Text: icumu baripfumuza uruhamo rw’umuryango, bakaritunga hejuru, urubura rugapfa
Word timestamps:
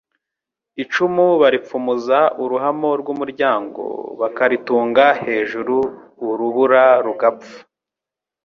icumu 0.83 1.25
baripfumuza 1.41 2.19
uruhamo 2.43 2.89
rw’umuryango, 3.01 3.83
bakaritunga 4.19 5.05
hejuru, 5.23 5.75
urubura 6.29 6.83
rugapfa 7.05 7.57